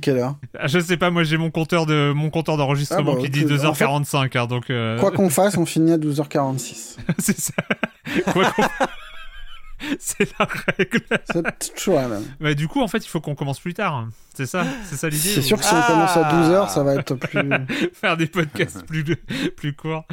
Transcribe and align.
Quelle 0.00 0.18
heure 0.18 0.36
Ah, 0.58 0.68
Je 0.68 0.78
sais 0.78 0.96
pas, 0.96 1.10
moi 1.10 1.24
j'ai 1.24 1.36
mon 1.36 1.50
compteur 1.50 1.84
de 1.86 2.12
mon 2.14 2.30
compteur 2.30 2.56
d'enregistrement 2.56 3.12
Ah 3.12 3.16
bah, 3.16 3.22
qui 3.22 3.30
dit 3.30 3.44
ok. 3.44 3.50
2h45, 3.50 4.38
hein, 4.38 4.46
donc 4.46 4.70
euh, 4.70 4.98
Quoi 5.00 5.10
qu'on 5.10 5.30
fasse, 5.30 5.56
on 5.56 5.66
finit 5.66 5.92
à 5.92 5.98
12h46. 5.98 6.96
c'est 7.18 7.38
ça. 7.40 7.52
Quoi 8.32 8.50
qu'on- 8.52 8.62
c'est 9.98 10.28
la 10.38 10.46
règle. 10.76 11.00
C'est 11.32 11.74
toujours 11.74 11.96
la 11.96 12.08
même. 12.08 12.24
Bah, 12.40 12.54
du 12.54 12.68
coup, 12.68 12.80
en 12.80 12.88
fait, 12.88 12.98
il 13.04 13.08
faut 13.08 13.20
qu'on 13.20 13.34
commence 13.34 13.60
plus 13.60 13.74
tard. 13.74 14.08
C'est 14.34 14.46
ça, 14.46 14.64
c'est 14.84 14.96
ça 14.96 15.08
l'idée. 15.08 15.28
C'est 15.28 15.40
ou- 15.40 15.42
sûr 15.42 15.58
que 15.58 15.64
si 15.64 15.74
on 15.74 15.82
commence 15.82 16.16
à 16.16 16.22
12h, 16.32 16.68
ça 16.70 16.82
va 16.82 16.94
être 16.94 17.14
plus. 17.14 17.48
faire 17.92 18.16
des 18.16 18.26
podcasts 18.26 18.86
plus, 18.86 19.04
plus 19.56 19.74
courts. 19.74 20.04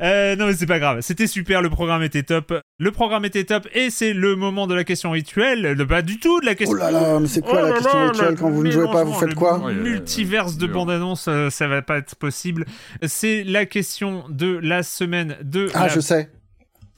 Euh, 0.00 0.36
non, 0.36 0.46
mais 0.46 0.54
c'est 0.54 0.66
pas 0.66 0.78
grave. 0.78 1.00
C'était 1.02 1.26
super, 1.26 1.60
le 1.62 1.70
programme 1.70 2.02
était 2.02 2.22
top. 2.22 2.54
Le 2.78 2.90
programme 2.92 3.24
était 3.24 3.44
top 3.44 3.68
et 3.74 3.90
c'est 3.90 4.12
le 4.12 4.36
moment 4.36 4.66
de 4.66 4.74
la 4.74 4.84
question 4.84 5.10
rituelle. 5.10 5.62
Le- 5.62 5.86
Pas 5.86 6.02
du 6.02 6.18
tout 6.18 6.40
de 6.40 6.46
la 6.46 6.54
question. 6.54 6.76
Oh 6.76 6.80
là 6.80 6.90
là, 6.90 7.20
mais 7.20 7.26
c'est 7.26 7.40
quoi 7.42 7.52
Oh 7.60 7.62
la 7.62 7.68
là 7.68 7.72
question 7.74 7.98
là, 7.98 8.06
rituelle 8.10 8.30
le 8.30 8.36
quand 8.36 8.50
vous 8.50 8.62
ne 8.64 8.70
jouez 8.70 8.86
pas 8.90 9.04
Vous 9.04 9.12
faites 9.14 9.34
quoi 9.34 9.58
Multiverse 9.72 10.56
de 10.56 10.66
bande-annonce, 10.66 11.26
euh, 11.28 11.50
ça 11.50 11.68
va 11.68 11.82
pas 11.82 11.98
être 11.98 12.16
possible. 12.16 12.64
C'est 13.06 13.44
la 13.44 13.66
question 13.66 14.24
de 14.28 14.58
la 14.62 14.82
semaine 14.82 15.36
de. 15.42 15.68
Ah, 15.74 15.86
la- 15.86 15.88
je 15.88 16.00
sais. 16.00 16.30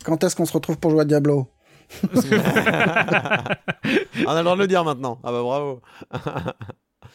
Quand 0.05 0.22
est-ce 0.22 0.37
qu'on 0.37 0.47
se 0.47 0.53
retrouve 0.53 0.78
pour 0.78 0.91
jouer 0.91 1.01
à 1.01 1.05
Diablo? 1.05 1.49
On 4.27 4.31
a 4.31 4.39
le 4.39 4.43
droit 4.43 4.57
de 4.57 4.61
le 4.61 4.67
dire 4.67 4.85
maintenant. 4.85 5.19
Ah 5.25 5.33
bah 5.33 5.43
bravo. 5.43 5.81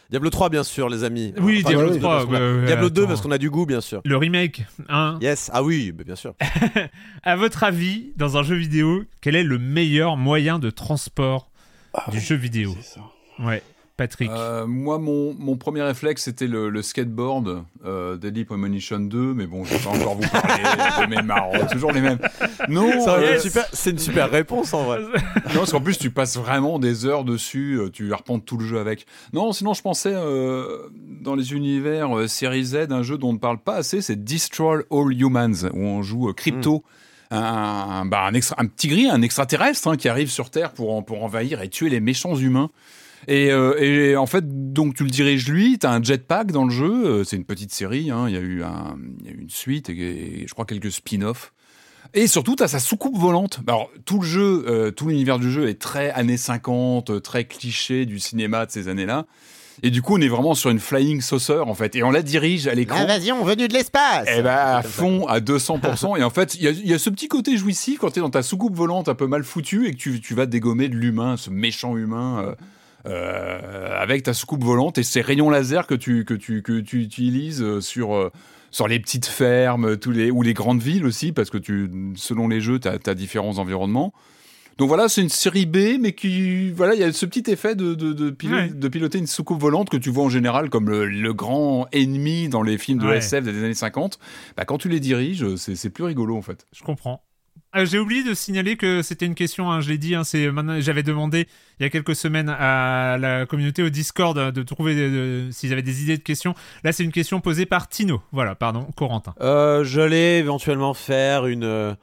Diablo 0.09 0.29
3 0.29 0.49
bien 0.49 0.63
sûr 0.63 0.89
les 0.89 1.03
amis. 1.05 1.33
Oui, 1.37 1.59
Enfin, 1.63 1.69
Diablo 1.69 1.93
oui, 1.93 1.99
3. 1.99 2.11
parce 2.13 2.25
qu'on 2.25 2.33
a- 2.35 2.39
ouais, 2.39 2.59
ouais, 2.61 2.65
Diablo 2.65 2.89
2 2.89 3.01
attends. 3.01 3.07
parce 3.09 3.21
qu'on 3.21 3.31
a 3.31 3.37
du 3.37 3.49
goût 3.49 3.65
bien 3.65 3.79
sûr. 3.81 4.01
Le 4.03 4.17
remake, 4.17 4.63
hein. 4.89 5.17
Yes, 5.21 5.49
ah 5.53 5.63
oui, 5.63 5.91
bien 5.93 6.15
sûr. 6.15 6.33
À 7.23 7.35
votre 7.37 7.63
avis, 7.63 8.11
dans 8.17 8.35
un 8.37 8.43
jeu 8.43 8.55
vidéo, 8.55 9.03
quel 9.21 9.35
est 9.35 9.43
le 9.43 9.57
meilleur 9.57 10.17
moyen 10.17 10.59
de 10.59 10.69
transport 10.69 11.49
du 12.11 12.19
jeu 12.19 12.35
vidéo? 12.35 12.75
C'est 12.81 12.95
ça. 12.95 13.01
Ouais, 13.39 13.63
Patrick. 14.01 14.31
Euh, 14.31 14.65
moi, 14.65 14.97
mon, 14.97 15.35
mon 15.37 15.57
premier 15.57 15.83
réflexe, 15.83 16.23
c'était 16.23 16.47
le, 16.47 16.69
le 16.69 16.81
skateboard 16.81 17.63
euh, 17.85 18.17
Deadly 18.17 18.45
Premonition 18.45 18.99
2, 18.99 19.33
mais 19.35 19.45
bon, 19.45 19.63
je 19.63 19.75
vais 19.75 19.79
pas 19.83 19.91
encore 19.91 20.15
vous 20.15 20.27
parler 20.27 20.63
de 21.01 21.15
mes 21.15 21.21
marrons, 21.21 21.67
toujours 21.71 21.91
les 21.91 22.01
mêmes. 22.01 22.17
Non, 22.67 22.89
euh, 23.07 23.37
C'est 23.73 23.91
une 23.91 23.99
super 23.99 24.31
réponse 24.31 24.73
en 24.73 24.85
vrai. 24.85 25.01
non, 25.53 25.59
parce 25.59 25.71
qu'en 25.71 25.81
plus, 25.81 25.99
tu 25.99 26.09
passes 26.09 26.35
vraiment 26.37 26.79
des 26.79 27.05
heures 27.05 27.23
dessus, 27.23 27.75
euh, 27.79 27.89
tu 27.91 28.11
arpentes 28.11 28.43
tout 28.43 28.57
le 28.57 28.65
jeu 28.65 28.79
avec. 28.79 29.05
Non, 29.33 29.51
sinon, 29.53 29.75
je 29.75 29.83
pensais 29.83 30.13
euh, 30.15 30.89
dans 31.21 31.35
les 31.35 31.53
univers 31.53 32.17
euh, 32.17 32.27
série 32.27 32.63
Z, 32.63 32.87
un 32.89 33.03
jeu 33.03 33.19
dont 33.19 33.29
on 33.29 33.33
ne 33.33 33.37
parle 33.37 33.59
pas 33.59 33.75
assez, 33.75 34.01
c'est 34.01 34.23
Destroy 34.23 34.83
All 34.89 35.13
Humans, 35.13 35.69
où 35.73 35.79
on 35.79 36.01
joue 36.01 36.29
euh, 36.29 36.33
Crypto. 36.33 36.83
Un, 37.29 37.37
un- 37.37 38.05
bah, 38.05 38.23
un, 38.25 38.33
extra- 38.33 38.55
un 38.59 38.65
petit 38.65 38.87
gris, 38.89 39.07
un 39.09 39.21
extraterrestre 39.21 39.87
hein, 39.87 39.95
qui 39.95 40.09
arrive 40.09 40.29
sur 40.29 40.49
Terre 40.49 40.71
pour, 40.71 40.93
en- 40.93 41.01
pour 41.01 41.23
envahir 41.23 41.61
et 41.61 41.69
tuer 41.69 41.89
les 41.89 41.99
méchants 42.01 42.35
humains. 42.35 42.69
Et, 43.27 43.51
euh, 43.51 43.75
et 43.79 44.15
en 44.15 44.25
fait, 44.25 44.73
donc 44.73 44.95
tu 44.95 45.03
le 45.03 45.09
diriges 45.09 45.47
lui, 45.47 45.77
tu 45.79 45.85
as 45.85 45.91
un 45.91 46.01
jetpack 46.01 46.51
dans 46.51 46.65
le 46.65 46.71
jeu, 46.71 46.91
euh, 47.05 47.23
c'est 47.23 47.35
une 47.35 47.45
petite 47.45 47.71
série, 47.73 48.09
hein, 48.11 48.25
il 48.27 48.33
y, 48.33 48.37
a 48.37 48.41
eu 48.41 48.63
un- 48.63 48.97
il 49.19 49.25
y 49.27 49.29
a 49.29 49.31
eu 49.33 49.39
une 49.41 49.49
suite 49.49 49.89
et, 49.89 49.93
et 50.41 50.45
je 50.47 50.53
crois 50.53 50.65
quelques 50.65 50.91
spin-offs. 50.91 51.53
Et 52.13 52.27
surtout, 52.27 52.55
tu 52.55 52.63
as 52.63 52.67
sa 52.67 52.79
soucoupe 52.79 53.17
volante. 53.17 53.59
Alors, 53.67 53.89
tout 54.05 54.19
le 54.19 54.25
jeu, 54.27 54.65
euh, 54.67 54.91
tout 54.91 55.07
l'univers 55.07 55.39
du 55.39 55.49
jeu 55.51 55.69
est 55.69 55.79
très 55.79 56.09
années 56.11 56.35
50, 56.35 57.09
euh, 57.11 57.19
très 57.21 57.45
cliché 57.45 58.05
du 58.05 58.19
cinéma 58.19 58.65
de 58.65 58.71
ces 58.71 58.87
années-là. 58.89 59.27
Et 59.83 59.91
du 59.91 60.01
coup, 60.01 60.17
on 60.17 60.21
est 60.21 60.27
vraiment 60.27 60.53
sur 60.53 60.69
une 60.71 60.79
flying 60.79 61.21
saucer, 61.21 61.59
en 61.65 61.73
fait. 61.73 61.95
Et 61.95 62.03
on 62.03 62.11
la 62.11 62.21
dirige 62.21 62.67
à 62.67 62.73
l'écran. 62.75 62.99
L'invasion 62.99 63.43
venue 63.45 63.67
de 63.69 63.73
l'espace. 63.73 64.27
Eh 64.35 64.41
ben, 64.41 64.49
à 64.55 64.81
fond, 64.83 65.25
à 65.27 65.39
200%. 65.39 66.17
et 66.19 66.23
en 66.23 66.29
fait, 66.29 66.55
il 66.55 66.63
y 66.63 66.67
a, 66.67 66.71
il 66.71 66.85
y 66.87 66.93
a 66.93 66.99
ce 66.99 67.09
petit 67.09 67.27
côté 67.29 67.55
jouissif 67.55 67.99
quand 67.99 68.11
tu 68.11 68.19
es 68.19 68.21
dans 68.21 68.29
ta 68.29 68.43
soucoupe 68.43 68.75
volante 68.75 69.07
un 69.07 69.15
peu 69.15 69.27
mal 69.27 69.43
foutue 69.43 69.87
et 69.87 69.91
que 69.91 69.97
tu, 69.97 70.19
tu 70.19 70.33
vas 70.35 70.45
dégommer 70.47 70.89
de 70.89 70.95
l'humain, 70.95 71.37
ce 71.37 71.49
méchant 71.49 71.95
humain, 71.95 72.43
euh, 72.45 72.55
euh, 73.05 73.99
avec 73.99 74.23
ta 74.23 74.33
soucoupe 74.33 74.63
volante 74.63 74.97
et 74.97 75.03
ces 75.03 75.21
rayons 75.21 75.49
laser 75.49 75.87
que 75.87 75.95
tu, 75.95 76.25
que 76.25 76.33
tu, 76.33 76.61
que 76.61 76.79
tu 76.79 77.01
utilises 77.01 77.61
euh, 77.61 77.81
sur, 77.81 78.13
euh, 78.15 78.31
sur 78.71 78.87
les 78.87 78.99
petites 78.99 79.25
fermes 79.25 79.97
tous 79.97 80.11
les, 80.11 80.31
ou 80.31 80.41
les 80.41 80.53
grandes 80.53 80.81
villes 80.81 81.05
aussi, 81.05 81.31
parce 81.31 81.49
que 81.49 81.57
tu, 81.57 81.89
selon 82.15 82.47
les 82.47 82.61
jeux, 82.61 82.79
tu 82.79 82.87
as, 82.87 83.13
différents 83.15 83.57
environnements. 83.57 84.13
Donc 84.77 84.87
voilà, 84.87 85.09
c'est 85.09 85.21
une 85.21 85.29
série 85.29 85.65
B, 85.65 85.99
mais 85.99 86.13
qui, 86.13 86.71
voilà, 86.71 86.95
il 86.95 87.01
y 87.01 87.03
a 87.03 87.11
ce 87.11 87.25
petit 87.25 87.51
effet 87.51 87.75
de, 87.75 87.93
de, 87.93 88.13
de, 88.13 88.31
pilo- 88.31 88.55
Ouais. 88.55 88.69
de 88.69 88.87
piloter 88.87 89.19
une 89.19 89.27
soucoupe 89.27 89.59
volante 89.61 89.89
que 89.89 89.97
tu 89.97 90.09
vois 90.09 90.23
en 90.23 90.29
général 90.29 90.69
comme 90.69 90.89
le, 90.89 91.05
le 91.05 91.33
grand 91.33 91.87
ennemi 91.91 92.49
dans 92.49 92.63
les 92.63 92.77
films 92.77 92.97
de 92.99 93.05
Ouais. 93.05 93.17
SF 93.17 93.43
des 93.43 93.63
années 93.63 93.73
50. 93.75 94.17
Bah, 94.57 94.65
quand 94.65 94.77
tu 94.79 94.89
les 94.89 94.99
diriges, 94.99 95.55
c'est 95.57 95.89
plus 95.89 96.05
rigolo 96.05 96.35
en 96.35 96.41
fait. 96.41 96.65
Je 96.73 96.83
comprends. 96.83 97.21
Euh, 97.75 97.85
J'ai 97.85 97.99
oublié 97.99 98.23
de 98.23 98.33
signaler 98.33 98.75
que 98.75 99.01
c'était 99.01 99.25
une 99.25 99.35
question, 99.35 99.71
hein, 99.71 99.79
je 99.79 99.89
l'ai 99.89 99.97
dit, 99.97 100.13
hein, 100.13 100.23
j'avais 100.79 101.03
demandé 101.03 101.47
il 101.79 101.83
y 101.83 101.85
a 101.85 101.89
quelques 101.89 102.15
semaines 102.15 102.49
à 102.49 103.17
la 103.17 103.45
communauté 103.45 103.81
au 103.81 103.89
Discord 103.89 104.37
euh, 104.37 104.51
de 104.51 104.61
trouver 104.63 104.93
de- 104.95 105.09
de- 105.47 105.51
s'ils 105.51 105.71
avaient 105.71 105.81
des 105.81 106.03
idées 106.03 106.17
de 106.17 106.23
questions. 106.23 106.53
Là, 106.83 106.91
c'est 106.91 107.03
une 107.05 107.13
question 107.13 107.39
posée 107.39 107.65
par 107.65 107.87
Tino. 107.87 108.21
Voilà, 108.33 108.55
pardon, 108.55 108.87
Corentin. 108.97 109.33
Euh, 109.39 109.83
J'allais 109.85 110.39
éventuellement 110.39 110.93
faire 110.93 111.45
une, 111.47 111.63
euh, 111.63 111.93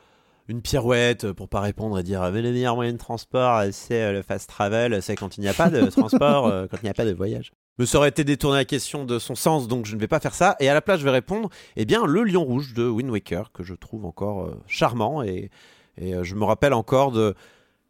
une 0.49 0.63
pirouette 0.63 1.33
pour 1.33 1.51
pas 1.51 1.61
répondre 1.61 1.99
et 1.99 2.03
dire 2.03 2.23
mais 2.33 2.41
le 2.41 2.51
meilleur 2.53 2.75
moyen 2.75 2.93
de 2.95 2.99
transport 2.99 3.59
euh, 3.59 3.69
c'est 3.71 4.03
euh, 4.03 4.13
le 4.13 4.23
fast 4.23 4.49
travel, 4.49 5.03
c'est 5.03 5.17
quand 5.17 5.37
il 5.37 5.43
n'y 5.43 5.49
a 5.49 5.55
pas 5.55 5.69
de 5.69 5.85
transport, 5.91 6.47
euh, 6.49 6.67
quand 6.71 6.79
il 6.83 6.85
n'y 6.85 6.91
a 6.91 6.95
pas 6.95 7.05
de 7.05 7.13
voyage. 7.13 7.53
Me 7.79 7.85
serait 7.87 8.09
été 8.09 8.25
détourné 8.25 8.57
la 8.59 8.65
question 8.65 9.05
de 9.05 9.19
son 9.19 9.35
sens, 9.37 9.69
donc 9.69 9.87
je 9.87 9.95
ne 9.95 10.01
vais 10.01 10.09
pas 10.09 10.19
faire 10.21 10.35
ça. 10.35 10.57
Et 10.61 10.69
à 10.69 10.75
la 10.75 10.81
place, 10.81 10.99
je 10.99 11.05
vais 11.05 11.11
répondre, 11.13 11.49
eh 11.77 11.85
bien, 11.85 12.05
le 12.07 12.25
lion 12.25 12.43
rouge 12.45 12.75
de 12.75 12.89
Wind 12.89 13.11
Waker, 13.11 13.53
que 13.53 13.63
je 13.63 13.75
trouve 13.75 14.05
encore 14.05 14.47
euh, 14.47 14.61
charmant. 14.67 15.23
Et, 15.23 15.51
et 15.97 16.15
euh, 16.15 16.25
je 16.25 16.35
me 16.35 16.45
rappelle 16.45 16.75
encore 16.75 17.13
de... 17.13 17.35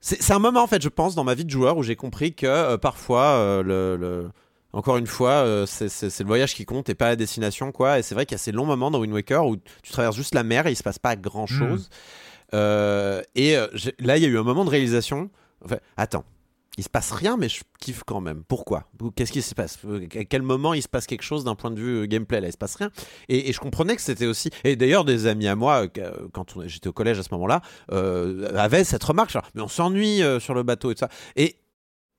C'est 0.00 0.32
un 0.32 0.38
moment, 0.38 0.62
en 0.62 0.66
fait, 0.68 0.80
je 0.82 0.88
pense, 0.88 1.14
dans 1.14 1.24
ma 1.24 1.34
vie 1.34 1.44
de 1.44 1.50
joueur 1.50 1.76
où 1.76 1.82
j'ai 1.82 1.96
compris 1.96 2.32
que 2.34 2.46
euh, 2.46 2.76
parfois, 2.78 3.62
le, 3.64 3.96
le- 3.96 4.30
encore 4.72 4.96
une 4.98 5.06
fois, 5.08 5.64
c'est- 5.66 6.20
le 6.20 6.26
voyage 6.26 6.54
qui 6.54 6.64
compte 6.66 6.88
et 6.90 6.94
pas 6.94 7.08
la 7.08 7.16
destination, 7.16 7.72
quoi. 7.72 7.98
Et 7.98 8.02
c'est 8.02 8.14
vrai 8.14 8.26
qu'il 8.26 8.34
y 8.34 8.36
a 8.36 8.38
ces 8.38 8.52
longs 8.52 8.66
moments 8.66 8.90
dans 8.90 9.00
Wind 9.00 9.12
Waker 9.14 9.46
où 9.46 9.56
tu 9.82 9.90
traverses 9.90 10.14
juste 10.14 10.34
la 10.34 10.44
mer 10.44 10.66
et 10.66 10.72
il 10.72 10.76
se 10.76 10.82
passe 10.82 10.98
pas 10.98 11.16
grand 11.16 11.46
chose. 11.46 11.88
et 12.52 13.56
là, 13.98 14.16
il 14.16 14.22
y 14.22 14.26
a 14.26 14.28
eu 14.28 14.38
un 14.38 14.42
moment 14.44 14.64
de 14.64 14.70
réalisation. 14.70 15.30
Enfin, 15.64 15.78
attends, 15.96 16.24
il 16.78 16.84
se 16.84 16.88
passe 16.88 17.10
rien, 17.10 17.36
mais 17.36 17.48
je 17.48 17.62
kiffe 17.80 18.04
quand 18.06 18.20
même. 18.20 18.44
Pourquoi? 18.46 18.84
Qu'est-ce 19.16 19.32
qui 19.32 19.42
se 19.42 19.54
passe? 19.54 19.78
À 20.14 20.24
quel 20.24 20.42
moment 20.42 20.74
il 20.74 20.82
se 20.82 20.88
passe 20.88 21.06
quelque 21.06 21.22
chose 21.22 21.42
d'un 21.42 21.56
point 21.56 21.72
de 21.72 21.80
vue 21.80 22.06
gameplay? 22.06 22.40
Là, 22.40 22.46
il 22.46 22.52
se 22.52 22.56
passe 22.56 22.76
rien. 22.76 22.90
Et, 23.28 23.52
je 23.52 23.58
comprenais 23.58 23.96
que 23.96 24.02
c'était 24.02 24.26
aussi. 24.26 24.50
Et 24.62 24.76
d'ailleurs, 24.76 25.04
des 25.04 25.26
amis 25.26 25.48
à 25.48 25.56
moi, 25.56 25.88
euh, 25.98 26.28
quand 26.32 26.66
j'étais 26.66 26.88
au 26.88 26.92
collège 26.92 27.18
à 27.18 27.24
ce 27.24 27.30
moment-là, 27.32 27.62
euh, 27.90 28.56
avaient 28.56 28.84
cette 28.84 29.02
remarque 29.02 29.30
genre, 29.30 29.42
mais 29.54 29.62
on 29.62 29.68
s'ennuie 29.68 30.22
euh, 30.22 30.38
sur 30.38 30.54
le 30.54 30.62
bateau 30.62 30.92
et 30.92 30.94
tout 30.94 31.00
ça. 31.00 31.08
Et 31.34 31.56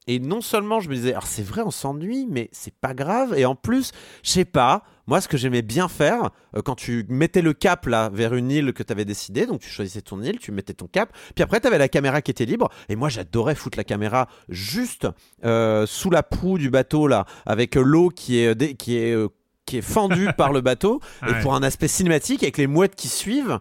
et 0.07 0.19
non 0.19 0.41
seulement 0.41 0.79
je 0.79 0.89
me 0.89 0.95
disais, 0.95 1.11
alors 1.11 1.27
c'est 1.27 1.43
vrai, 1.45 1.61
on 1.63 1.69
s'ennuie, 1.71 2.25
mais 2.29 2.49
c'est 2.51 2.73
pas 2.73 2.93
grave. 2.95 3.35
Et 3.37 3.45
en 3.45 3.53
plus, 3.55 3.91
je 4.23 4.31
sais 4.31 4.45
pas, 4.45 4.81
moi, 5.05 5.21
ce 5.21 5.27
que 5.27 5.37
j'aimais 5.37 5.61
bien 5.61 5.87
faire, 5.87 6.29
euh, 6.55 6.61
quand 6.63 6.73
tu 6.75 7.05
mettais 7.09 7.41
le 7.43 7.53
cap 7.53 7.85
là 7.85 8.09
vers 8.11 8.33
une 8.33 8.49
île 8.49 8.73
que 8.73 8.81
tu 8.81 8.91
avais 8.91 9.05
décidé, 9.05 9.45
donc 9.45 9.59
tu 9.61 9.69
choisissais 9.69 10.01
ton 10.01 10.21
île, 10.23 10.39
tu 10.39 10.51
mettais 10.51 10.73
ton 10.73 10.87
cap, 10.87 11.11
puis 11.35 11.43
après 11.43 11.59
tu 11.59 11.67
avais 11.67 11.77
la 11.77 11.89
caméra 11.89 12.21
qui 12.23 12.31
était 12.31 12.45
libre. 12.45 12.69
Et 12.89 12.95
moi, 12.95 13.09
j'adorais 13.09 13.53
foutre 13.55 13.77
la 13.77 13.83
caméra 13.83 14.27
juste 14.49 15.07
euh, 15.45 15.85
sous 15.85 16.09
la 16.09 16.23
proue 16.23 16.57
du 16.57 16.69
bateau 16.71 17.07
là, 17.07 17.25
avec 17.45 17.77
euh, 17.77 17.81
l'eau 17.83 18.09
qui 18.09 18.39
est, 18.39 18.75
qui 18.77 18.97
est, 18.97 19.13
euh, 19.13 19.27
qui 19.65 19.77
est 19.77 19.81
fendue 19.83 20.29
par 20.37 20.51
le 20.53 20.61
bateau, 20.61 21.01
Ouais. 21.21 21.31
et 21.39 21.41
pour 21.43 21.53
un 21.53 21.61
aspect 21.61 21.87
cinématique 21.87 22.41
avec 22.41 22.57
les 22.57 22.67
mouettes 22.67 22.95
qui 22.95 23.09
suivent. 23.09 23.59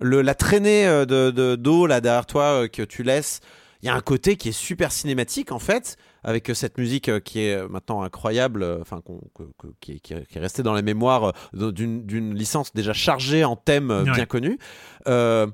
Le, 0.00 0.22
la 0.22 0.34
traînée 0.34 0.86
de 0.86 1.30
de- 1.30 1.54
d'eau 1.54 1.86
là 1.86 2.00
derrière 2.00 2.24
toi 2.26 2.62
euh, 2.62 2.66
que 2.68 2.82
tu 2.82 3.02
laisses, 3.02 3.40
il 3.82 3.86
y 3.86 3.88
a 3.88 3.94
un 3.94 4.00
côté 4.00 4.36
qui 4.36 4.48
est 4.50 4.52
super 4.52 4.92
cinématique 4.92 5.50
en 5.52 5.58
fait, 5.58 5.96
avec 6.22 6.50
euh, 6.50 6.54
cette 6.54 6.78
musique 6.78 7.08
euh, 7.08 7.18
qui 7.20 7.40
est 7.40 7.56
euh, 7.56 7.68
maintenant 7.68 8.02
incroyable, 8.02 8.64
enfin 8.80 9.00
qu'on- 9.00 9.20
que- 9.34 9.42
que- 9.58 9.74
qui, 9.80 9.92
est- 9.92 10.26
qui 10.26 10.38
restée 10.38 10.62
dans 10.62 10.72
la 10.72 10.82
mémoire 10.82 11.32
d'une 11.52 12.34
licence 12.34 12.72
déjà 12.72 12.92
chargée 12.92 13.44
en 13.44 13.56
thèmes 13.56 13.90
Ouais. 13.90 14.12
bien 14.12 14.26
connus. 14.26 14.58
Euh, 15.08 15.46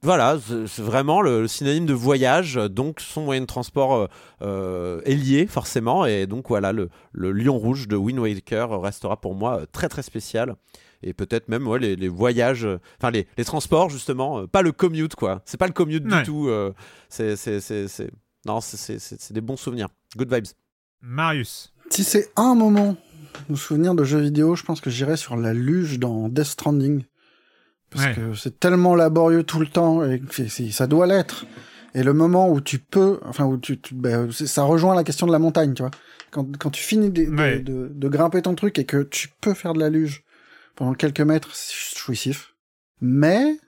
voilà, 0.00 0.38
c'est 0.68 0.80
vraiment 0.82 1.22
le, 1.22 1.40
le 1.42 1.48
synonyme 1.48 1.86
de 1.86 1.92
voyage, 1.92 2.54
donc 2.54 3.00
son 3.00 3.22
moyen 3.22 3.40
de 3.40 3.46
transport 3.46 4.08
euh, 4.40 5.00
est 5.04 5.14
lié 5.16 5.46
forcément, 5.48 6.06
et 6.06 6.26
donc 6.28 6.48
voilà, 6.48 6.72
le, 6.72 6.88
le 7.10 7.32
lion 7.32 7.58
rouge 7.58 7.88
de 7.88 7.96
Wind 7.96 8.20
Waker 8.20 8.80
restera 8.80 9.20
pour 9.20 9.34
moi 9.34 9.62
très 9.72 9.88
très 9.88 10.02
spécial, 10.02 10.54
et 11.02 11.12
peut-être 11.14 11.48
même 11.48 11.66
ouais, 11.66 11.78
les, 11.78 11.96
les 11.96 12.08
voyages, 12.08 12.64
euh, 12.64 12.78
enfin 12.98 13.10
les, 13.10 13.26
les 13.36 13.44
transports 13.44 13.90
justement, 13.90 14.40
euh, 14.40 14.46
pas 14.46 14.62
le 14.62 14.72
commute 14.72 15.14
quoi, 15.14 15.42
c'est 15.44 15.58
pas 15.58 15.66
le 15.66 15.72
commute 15.72 16.04
Ouais. 16.04 16.18
du 16.18 16.22
tout, 16.24 16.48
euh, 16.48 16.72
c'est 17.08 17.36
c'est- 17.36 17.60
c'est- 17.60 17.88
c'est- 17.88 18.10
non, 18.46 18.60
c'est- 18.60 19.32
des 19.32 19.40
bons 19.40 19.56
souvenirs, 19.56 19.88
good 20.16 20.32
vibes. 20.32 20.46
Marius. 21.00 21.72
Si 21.90 22.04
c'est 22.04 22.30
un 22.36 22.54
moment 22.54 22.96
de 23.48 23.54
souvenir 23.56 23.94
de 23.94 24.04
jeux 24.04 24.20
vidéo, 24.20 24.54
je 24.54 24.62
pense 24.62 24.80
que 24.80 24.90
j'irais 24.90 25.16
sur 25.16 25.36
la 25.36 25.52
luge 25.52 25.98
dans 25.98 26.28
Death 26.28 26.44
Stranding. 26.44 27.04
Parce 27.90 28.06
Ouais. 28.06 28.14
que 28.14 28.34
c'est 28.34 28.58
tellement 28.58 28.94
laborieux 28.94 29.42
tout 29.42 29.60
le 29.60 29.66
temps, 29.66 30.02
et 30.04 30.20
ça 30.70 30.86
doit 30.86 31.06
l'être. 31.06 31.44
Et 31.94 32.02
le 32.02 32.14
moment 32.14 32.50
où 32.50 32.60
tu 32.62 32.78
peux, 32.78 33.18
enfin, 33.26 33.44
où 33.44 33.58
tu, 33.58 33.78
tu- 33.78 33.94
ben, 33.94 34.30
ça 34.32 34.62
rejoint 34.62 34.94
la 34.94 35.04
question 35.04 35.26
de 35.26 35.32
la 35.32 35.38
montagne, 35.38 35.74
tu 35.74 35.82
vois. 35.82 35.90
Quand, 36.30 36.56
quand 36.56 36.70
tu 36.70 36.82
finis 36.82 37.10
de, 37.10 37.24
de- 37.26 37.30
Ouais. 37.36 37.58
de- 37.58 37.90
de 37.92 38.08
grimper 38.08 38.40
ton 38.40 38.54
truc 38.54 38.78
et 38.78 38.86
que 38.86 39.02
tu 39.02 39.28
peux 39.42 39.52
faire 39.52 39.74
de 39.74 39.80
la 39.80 39.90
luge 39.90 40.24
pendant 40.74 40.94
quelques 40.94 41.20
mètres, 41.20 41.54
c'est 41.54 41.74
jouissif. 41.98 42.54
Mais, 43.00 43.58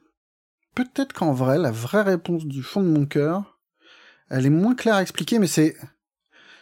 peut-être 0.74 1.12
qu'en 1.12 1.32
vrai, 1.32 1.58
la 1.58 1.70
vraie 1.70 2.02
réponse 2.02 2.46
du 2.46 2.62
fond 2.62 2.82
de 2.82 2.88
mon 2.88 3.06
cœur, 3.06 3.58
elle 4.30 4.46
est 4.46 4.50
moins 4.50 4.74
claire 4.74 4.94
à 4.96 5.02
expliquer, 5.02 5.38
mais 5.38 5.46
c'est, 5.46 5.76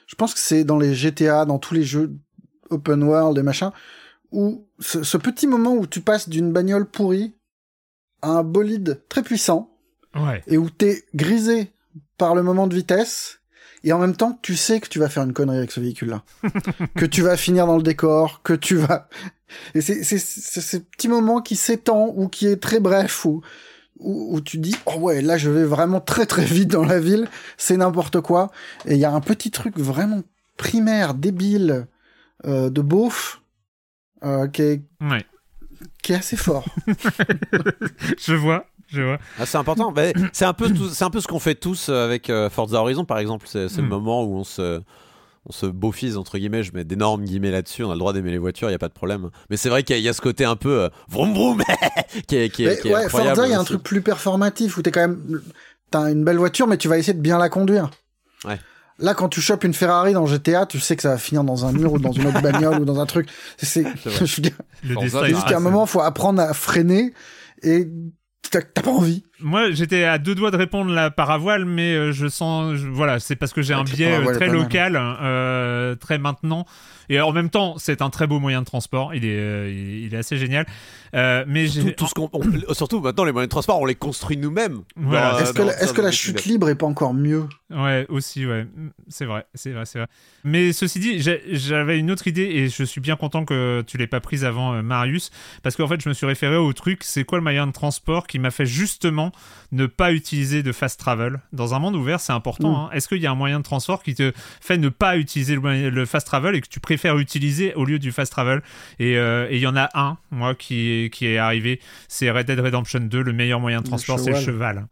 je 0.07 0.15
pense 0.15 0.35
que 0.35 0.41
c'est 0.41 0.65
dans 0.65 0.79
les 0.79 0.95
GTA, 0.95 1.45
dans 1.45 1.59
tous 1.59 1.75
les 1.75 1.85
jeux 1.85 2.17
open 2.71 3.03
world 3.03 3.39
et 3.39 3.43
machin, 3.43 3.73
où 4.31 4.67
ce, 4.81 5.03
ce 5.03 5.17
petit 5.19 5.47
moment 5.47 5.75
où 5.75 5.87
tu 5.87 6.01
passes 6.01 6.29
d'une 6.29 6.53
bagnole 6.53 6.87
pourrie 6.87 7.35
à 8.23 8.31
un 8.31 8.43
bolide 8.43 9.03
très 9.09 9.23
puissant, 9.23 9.69
Ouais. 10.15 10.43
et 10.47 10.59
où 10.59 10.69
t'es 10.69 11.05
grisé 11.15 11.73
par 12.19 12.35
le 12.35 12.43
moment 12.43 12.67
de 12.67 12.75
vitesse, 12.75 13.41
et 13.85 13.93
en 13.93 13.99
même 13.99 14.15
temps, 14.17 14.39
tu 14.43 14.57
sais 14.57 14.81
que 14.81 14.89
tu 14.89 14.99
vas 14.99 15.09
faire 15.09 15.23
une 15.25 15.33
connerie 15.33 15.59
avec 15.59 15.73
ce 15.73 15.81
véhicule-là. 15.81 16.23
que 16.97 17.05
tu 17.07 17.23
vas 17.23 17.37
finir 17.37 17.67
dans 17.67 17.77
le 17.77 17.83
décor, 17.83 18.43
que 18.43 18.53
tu 18.53 18.77
vas... 18.77 19.09
Et 19.75 19.81
c'est 19.81 20.03
c'est- 20.05 20.19
ce 20.19 20.77
petit 20.79 21.09
moment 21.09 21.41
qui 21.43 21.57
s'étend, 21.57 22.13
ou 22.17 22.29
qui 22.29 22.47
est 22.47 22.57
très 22.57 22.81
bref, 22.81 23.25
où, 23.27 23.43
où, 23.99 24.37
où 24.37 24.41
tu 24.41 24.59
dis, 24.59 24.75
oh 24.87 24.95
ouais, 24.99 25.21
là, 25.21 25.37
je 25.37 25.51
vais 25.51 25.65
vraiment 25.65 26.01
très 26.01 26.27
très 26.27 26.45
vite 26.45 26.69
dans 26.71 26.85
la 26.85 26.99
ville, 27.01 27.29
c'est 27.59 27.77
n'importe 27.77 28.21
quoi. 28.21 28.51
Et 28.87 28.95
il 28.95 28.99
y 29.01 29.05
a 29.05 29.13
un 29.13 29.21
petit 29.21 29.51
truc 29.51 29.79
vraiment 29.79 30.23
primaire, 30.57 31.15
débile, 31.15 31.87
euh, 32.47 32.71
de 32.71 32.81
beauf, 32.81 33.43
euh, 34.25 34.47
qui, 34.49 34.63
est, 34.63 34.83
Ouais. 35.01 35.25
qui 36.03 36.13
est 36.13 36.17
assez 36.17 36.37
fort. 36.37 36.65
Je 38.19 38.35
vois. 38.35 38.67
Je 38.93 39.03
vois. 39.03 39.19
Ah, 39.39 39.47
c'est 39.47 39.59
important. 39.59 39.91
Bah, 39.93 40.03
c'est 40.33 40.45
un 40.45 40.53
peu 40.53 40.71
tout- 40.71 40.89
c'est 40.91 41.05
un 41.05 41.11
peu 41.11 41.21
ce 41.21 41.27
qu'on 41.27 41.39
fait 41.39 41.55
tous 41.55 41.89
euh, 41.89 42.05
avec 42.05 42.29
euh, 42.31 42.51
Forza 42.51 42.79
Horizon 42.81 43.05
par 43.05 43.19
exemple. 43.19 43.47
C'est 43.49 43.69
c'est 43.69 43.81
le 43.81 43.87
Mm. 43.87 43.91
moment 43.91 44.23
où 44.25 44.37
on 44.37 44.45
se 44.45 44.81
on 45.47 45.53
se 45.53 45.67
beaufise 45.67 46.17
entre 46.17 46.39
guillemets. 46.39 46.63
Je 46.63 46.73
mets 46.73 46.85
d'énormes 46.85 47.25
guillemets 47.25 47.51
là-dessus. 47.51 47.83
On 47.85 47.91
a 47.91 47.95
le 47.95 47.99
droit 47.99 48.13
d'aimer 48.13 48.31
les 48.31 48.39
voitures, 48.39 48.69
il 48.69 48.73
y 48.73 48.77
a 48.77 48.79
pas 48.79 48.89
de 48.89 48.93
problème. 48.93 49.31
Mais 49.51 49.57
c'est 49.57 49.69
vrai 49.71 49.83
qu'il 49.83 49.95
y, 49.95 49.97
a- 49.97 50.01
il 50.01 50.05
y 50.05 50.09
a 50.09 50.13
ce 50.13 50.21
côté 50.21 50.45
un 50.45 50.57
peu 50.57 50.83
euh, 50.83 50.89
vroom 51.09 51.33
vroom 51.35 51.63
qui 52.29 52.37
est 52.37 52.49
qui 52.51 52.65
est, 52.65 52.69
Mais 52.69 52.79
qui 52.79 52.89
est 52.89 52.95
ouais, 52.95 53.05
incroyable. 53.05 53.37
Forza, 53.37 53.49
il 53.49 53.53
y 53.53 53.55
a 53.55 53.61
un 53.61 53.65
truc 53.65 53.83
plus 53.83 54.03
performatif 54.03 54.77
où 54.77 54.83
t'es 54.83 54.91
quand 54.93 55.01
même, 55.01 55.41
t'as 55.91 56.11
une 56.13 56.25
belle 56.25 56.37
voiture, 56.39 56.67
mais 56.67 56.77
tu 56.77 56.89
vas 56.89 56.99
essayer 56.99 57.15
de 57.15 57.21
bien 57.21 57.39
la 57.39 57.49
conduire. 57.49 57.91
Ouais. 58.45 58.59
Là, 58.99 59.15
quand 59.15 59.29
tu 59.29 59.41
chopes 59.41 59.65
une 59.65 59.75
Ferrari 59.75 60.13
dans 60.13 60.27
GTA, 60.27 60.67
tu 60.67 60.79
sais 60.79 60.95
que 60.95 61.03
ça 61.03 61.09
va 61.09 61.19
finir 61.19 61.43
dans 61.43 61.65
un 61.67 61.73
mur 61.73 61.93
ou 61.95 61.99
dans 61.99 62.13
une 62.13 62.27
autre 62.27 62.41
bagnole 62.41 62.81
ou 62.81 62.85
dans 62.85 63.01
un 63.01 63.07
truc. 63.07 63.29
C'est, 63.57 63.85
je 64.05 64.37
veux 64.37 64.43
dire, 64.43 64.57
Le 64.85 65.01
juste 65.27 65.49
qu'à 65.49 65.57
un 65.57 65.61
moment, 65.61 65.87
faut 65.87 66.03
apprendre 66.03 66.41
à 66.41 66.53
freiner 66.55 67.13
et 67.63 67.89
t'as, 68.61 68.83
pas 68.83 68.91
envie. 68.91 69.25
Moi, 69.43 69.71
j'étais 69.73 70.05
à 70.05 70.19
deux 70.19 70.35
doigts 70.35 70.51
de 70.51 70.57
répondre 70.57 70.93
la 70.93 71.11
paravoile, 71.11 71.65
mais 71.65 71.95
euh, 71.95 72.13
je 72.13 72.27
sens, 72.29 72.77
je- 72.77 72.87
voilà, 72.89 73.21
c'est 73.21 73.37
parce 73.37 73.53
que 73.53 73.63
j'ai 73.63 73.75
un 73.75 73.81
Avec 73.81 73.91
le 73.91 73.97
biais 73.97 74.15
euh, 74.17 74.31
est 74.31 74.35
très 74.35 74.49
local, 74.49 74.97
euh, 74.97 75.95
très 75.97 76.19
maintenant, 76.19 76.65
et 77.09 77.21
en 77.21 77.33
même 77.33 77.51
temps, 77.51 77.75
c'est 77.79 78.01
un 78.03 78.11
très 78.11 78.27
beau 78.27 78.39
moyen 78.39 78.61
de 78.61 78.67
transport. 78.67 79.15
Il 79.15 79.25
est, 79.25 79.37
euh, 79.39 79.71
il 80.05 80.15
est 80.15 80.19
assez 80.19 80.37
génial. 80.39 80.67
Euh, 81.15 81.45
mais 81.47 81.67
Tout, 81.67 81.73
j'ai, 81.73 81.95
tout 81.95 82.07
ce 82.07 82.15
qu'on, 82.15 82.31
on- 82.33 82.75
surtout 82.75 83.01
maintenant 83.01 83.25
les 83.25 83.33
moyens 83.33 83.49
de 83.49 83.51
transport, 83.51 83.79
on 83.81 83.85
les 83.85 83.95
construit 83.95 84.37
nous-mêmes. 84.37 84.81
Voilà. 84.97 85.41
Est-ce 85.43 85.53
que, 85.53 85.63
dans 85.63 85.93
que 85.93 86.01
la 86.01 86.11
chute 86.11 86.45
libre 86.45 86.69
est 86.71 86.75
pas 86.75 86.87
encore 86.87 87.13
mieux? 87.13 87.45
Ouais, 87.71 88.07
aussi, 88.09 88.47
ouais. 88.47 88.67
C'est 89.09 89.25
vrai, 89.25 89.47
c'est 89.55 89.71
vrai, 89.73 89.85
c'est 89.87 89.99
vrai. 89.99 90.09
Mais 90.45 90.73
ceci 90.73 91.01
dit, 91.01 91.23
j'avais 91.53 91.99
une 91.99 92.11
autre 92.11 92.29
idée 92.29 92.43
et 92.45 92.69
je 92.69 92.85
suis 92.85 93.01
bien 93.01 93.17
content 93.17 93.45
que 93.45 93.83
tu 93.87 93.97
l'aies 93.99 94.07
pas 94.07 94.21
prise 94.21 94.45
avant, 94.45 94.75
euh, 94.75 94.83
Marius, 94.83 95.31
parce 95.63 95.77
qu'en 95.77 95.89
fait, 95.89 96.01
je 96.01 96.09
me 96.09 96.15
suis 96.15 96.27
référé 96.27 96.57
au 96.57 96.73
truc, 96.73 97.03
c'est 97.03 97.25
quoi 97.25 97.39
le 97.39 97.43
moyen 97.43 97.67
de 97.67 97.73
transport 97.73 98.27
qui 98.27 98.39
m'a 98.39 98.51
fait 98.51 98.67
justement 98.67 99.32
ne 99.73 99.87
pas 99.87 100.13
utiliser 100.13 100.63
de 100.63 100.73
fast 100.73 100.99
travel 100.99 101.41
Dans 101.53 101.75
un 101.75 101.79
monde 101.79 101.97
ouvert, 101.97 102.21
c'est 102.21 102.33
important. 102.33 102.71
Mm. 102.71 102.75
hein. 102.75 102.91
Est-ce 102.93 103.09
qu'il 103.09 103.19
y 103.19 103.27
a 103.27 103.31
un 103.31 103.37
moyen 103.37 103.59
de 103.59 103.65
transport 103.65 104.03
qui 104.03 104.15
te 104.15 104.33
fait 104.61 104.79
ne 104.79 104.89
pas 104.89 105.17
utiliser 105.17 105.57
le, 105.57 106.07
fast 106.07 106.27
travel 106.27 106.55
et 106.55 106.61
que 106.61 106.69
tu 106.69 106.81
préfères 106.81 107.19
utiliser 107.19 107.75
au 107.75 107.85
lieu 107.85 107.99
du 107.99 108.13
fast 108.13 108.33
travel? 108.33 108.63
Et 108.99 109.17
euh, 109.17 109.49
il 109.51 109.59
y 109.59 109.67
en 109.67 109.77
a 109.77 109.89
un, 109.95 110.19
moi, 110.31 110.55
qui, 110.55 111.11
qui 111.13 111.27
est 111.27 111.39
arrivé, 111.39 111.81
c'est 112.09 112.31
Red 112.31 112.47
Dead 112.47 112.61
Redemption 112.61 113.01
2, 113.01 113.23
le 113.23 113.33
meilleur 113.33 113.61
moyen 113.61 113.81
de 113.81 113.87
transport, 113.87 114.19
c'est 114.19 114.31
le 114.31 114.37
cheval. 114.37 114.87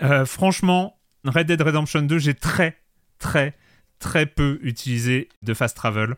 cheval. 0.00 0.10
Euh, 0.10 0.24
franchement, 0.24 0.98
Red 1.24 1.46
Dead 1.46 1.60
Redemption 1.60 2.02
2, 2.02 2.18
j'ai 2.18 2.34
très, 2.34 2.78
très, 3.18 3.54
très 3.98 4.26
peu 4.26 4.58
utilisé 4.62 5.28
de 5.42 5.54
fast 5.54 5.76
travel. 5.76 6.16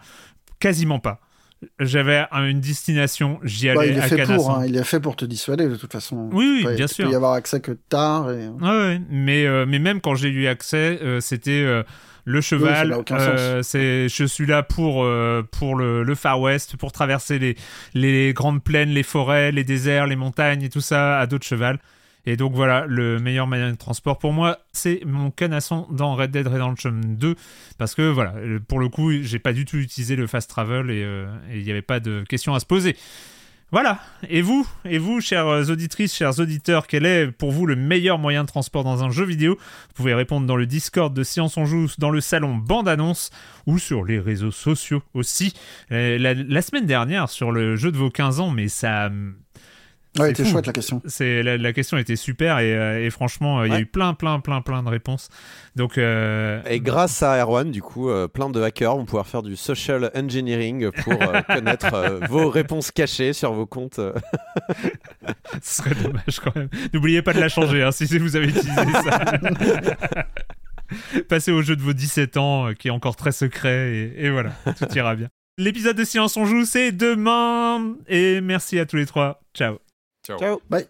Quasiment 0.60 0.98
pas. 0.98 1.20
J'avais 1.78 2.24
un- 2.32 2.46
une 2.46 2.60
destination, 2.60 3.38
j'y 3.44 3.68
allais 3.68 3.78
Ouais, 3.78 3.88
Il 3.90 3.96
est 3.96 4.00
à 4.00 4.08
fait 4.08 4.24
pour, 4.26 4.50
hein, 4.50 4.66
il 4.66 4.76
est 4.76 4.84
fait 4.84 5.00
pour 5.00 5.16
te 5.16 5.24
dissuader 5.24 5.68
de 5.68 5.76
toute 5.76 5.92
façon. 5.92 6.28
Oui, 6.32 6.58
oui, 6.58 6.64
Ouais, 6.66 6.76
bien 6.76 6.86
sûr. 6.86 7.06
peux 7.06 7.12
y 7.12 7.14
avoir 7.14 7.34
accès 7.34 7.60
que 7.60 7.72
tard 7.72 8.30
et... 8.32 8.48
Ouais. 8.48 9.00
Mais, 9.10 9.46
euh, 9.46 9.64
mais 9.66 9.78
même 9.78 10.00
quand 10.00 10.14
j'ai 10.14 10.28
eu 10.28 10.46
accès, 10.48 10.98
euh, 11.02 11.20
c'était 11.20 11.62
euh, 11.62 11.82
le 12.24 12.40
cheval. 12.40 12.92
euh, 13.12 13.62
c'est, 13.62 14.08
je 14.08 14.24
suis 14.24 14.46
là 14.46 14.62
pour, 14.62 15.04
euh, 15.04 15.42
pour 15.52 15.76
le, 15.76 16.02
le 16.02 16.14
Far 16.14 16.40
West, 16.40 16.76
pour 16.76 16.90
traverser 16.92 17.38
les, 17.38 17.56
les 17.94 18.32
grandes 18.32 18.62
plaines, 18.62 18.90
les 18.90 19.02
forêts, 19.04 19.52
les 19.52 19.64
déserts, 19.64 20.06
les 20.06 20.16
montagnes 20.16 20.62
et 20.62 20.68
tout 20.68 20.80
ça 20.80 21.18
à 21.20 21.26
dos 21.26 21.38
de 21.38 21.44
cheval. 21.44 21.78
Et 22.24 22.36
donc 22.36 22.54
voilà, 22.54 22.86
le 22.86 23.18
meilleur 23.18 23.46
moyen 23.46 23.70
de 23.70 23.76
transport 23.76 24.18
pour 24.18 24.32
moi, 24.32 24.58
c'est 24.72 25.00
mon 25.04 25.30
canasson 25.30 25.86
dans 25.90 26.14
Red 26.14 26.30
Dead 26.30 26.46
Redemption 26.46 26.92
2. 26.92 27.34
Parce 27.78 27.94
que 27.94 28.02
voilà, 28.02 28.34
euh, 28.36 28.60
pour 28.60 28.78
le 28.78 28.88
coup, 28.88 29.10
j'ai 29.22 29.38
pas 29.38 29.52
du 29.52 29.64
tout 29.64 29.76
utilisé 29.78 30.14
le 30.14 30.26
fast 30.26 30.48
travel 30.48 30.90
et 30.90 31.02
euh, 31.02 31.26
il 31.52 31.62
n'y 31.62 31.70
avait 31.70 31.82
pas 31.82 32.00
de 32.00 32.24
questions 32.28 32.54
à 32.54 32.60
se 32.60 32.66
poser. 32.66 32.96
Voilà. 33.72 34.00
Et 34.28 34.42
vous, 34.42 34.68
et 34.84 34.98
vous, 34.98 35.22
chères 35.22 35.46
auditrices, 35.46 36.14
chers 36.14 36.38
auditeurs, 36.38 36.86
quel 36.86 37.06
est 37.06 37.32
pour 37.32 37.50
vous 37.50 37.64
le 37.64 37.74
meilleur 37.74 38.18
moyen 38.18 38.44
de 38.44 38.48
transport 38.48 38.84
dans 38.84 39.02
un 39.02 39.10
jeu 39.10 39.24
vidéo? 39.24 39.54
Vous 39.54 39.94
pouvez 39.94 40.12
répondre 40.12 40.46
dans 40.46 40.56
le 40.56 40.66
Discord 40.66 41.12
de 41.12 41.22
Science 41.24 41.56
on 41.56 41.64
Joue, 41.64 41.88
dans 41.96 42.10
le 42.10 42.20
salon 42.20 42.54
Bande 42.54 42.86
Annonce 42.86 43.30
ou 43.66 43.78
sur 43.78 44.04
les 44.04 44.20
réseaux 44.20 44.50
sociaux 44.50 45.02
aussi. 45.14 45.54
Euh, 45.90 46.18
la 46.18 46.62
semaine 46.62 46.84
dernière, 46.84 47.30
sur 47.30 47.50
le 47.50 47.74
jeu 47.76 47.90
de 47.90 47.96
vos 47.96 48.10
15 48.10 48.40
ans, 48.40 48.50
mais 48.50 48.68
ça. 48.68 49.10
Ouais, 50.18 50.28
c'était 50.28 50.44
chouette 50.44 50.66
la 50.66 50.72
question. 50.74 51.00
C'est 51.06 51.42
la, 51.42 51.56
la 51.56 51.72
question 51.72 51.96
était 51.96 52.16
super 52.16 52.58
et, 52.58 52.76
euh, 52.76 53.02
et 53.02 53.08
franchement 53.08 53.60
euh, 53.60 53.66
il 53.66 53.72
y 53.72 53.76
a 53.76 53.80
eu 53.80 53.86
plein 53.86 54.12
plein 54.12 54.40
plein 54.40 54.60
plein 54.60 54.82
de 54.82 54.88
réponses 54.90 55.30
donc 55.74 55.96
euh, 55.96 56.60
Et 56.68 56.80
grâce 56.80 57.22
à 57.22 57.38
Erwan, 57.42 57.70
du 57.70 57.80
coup, 57.80 58.10
euh, 58.10 58.28
plein 58.28 58.50
de 58.50 58.60
hackers 58.60 58.94
vont 58.94 59.06
pouvoir 59.06 59.26
faire 59.26 59.42
du 59.42 59.56
social 59.56 60.10
engineering 60.14 60.90
pour 60.90 61.14
euh, 61.14 61.40
connaître 61.46 61.94
euh, 61.94 62.20
vos 62.28 62.50
réponses 62.50 62.90
cachées 62.90 63.32
sur 63.32 63.54
vos 63.54 63.64
comptes. 63.64 64.00
ce 65.62 65.82
serait 65.82 65.94
dommage 65.94 66.40
quand 66.44 66.54
même 66.56 66.68
n'oubliez 66.92 67.22
pas 67.22 67.32
de 67.32 67.40
la 67.40 67.48
changer 67.48 67.82
hein, 67.82 67.90
si 67.90 68.04
vous 68.18 68.36
avez 68.36 68.48
utilisé 68.48 68.70
ça 69.04 69.32
Passez 71.30 71.52
au 71.52 71.62
jeu 71.62 71.74
de 71.74 71.80
vos 71.80 71.94
17 71.94 72.36
ans, 72.36 72.68
euh, 72.68 72.72
qui 72.74 72.88
est 72.88 72.90
encore 72.90 73.16
très 73.16 73.32
secret, 73.32 73.94
et, 73.94 74.26
et 74.26 74.30
voilà, 74.30 74.50
tout 74.78 74.84
ira 74.94 75.14
bien. 75.14 75.28
L'épisode 75.58 75.96
de 75.96 76.04
Silence 76.04 76.36
on 76.36 76.44
joue, 76.44 76.66
c'est 76.66 76.92
demain, 76.92 77.94
et 78.08 78.42
merci 78.42 78.78
à 78.78 78.84
tous 78.84 78.96
les 78.96 79.06
trois. 79.06 79.40
Ciao. 79.54 79.78
Ciao. 80.22 80.38
Ciao. 80.38 80.62
Bye. 80.68 80.88